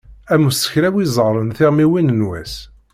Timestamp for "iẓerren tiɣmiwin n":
0.99-2.25